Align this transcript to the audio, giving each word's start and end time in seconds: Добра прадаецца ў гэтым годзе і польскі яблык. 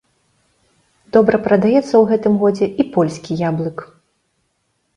Добра 1.17 1.37
прадаецца 1.49 1.77
ў 1.97 2.01
гэтым 2.13 2.33
годзе 2.47 2.71
і 2.85 2.89
польскі 2.99 3.41
яблык. 3.49 3.77